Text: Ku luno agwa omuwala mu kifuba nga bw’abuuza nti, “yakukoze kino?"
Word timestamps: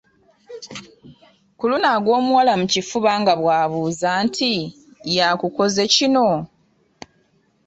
Ku 1.57 1.63
luno 1.69 1.87
agwa 1.95 2.11
omuwala 2.19 2.53
mu 2.59 2.65
kifuba 2.73 3.11
nga 3.21 3.33
bw’abuuza 3.41 4.09
nti, 4.25 4.51
“yakukoze 5.15 5.83
kino?" 5.93 6.27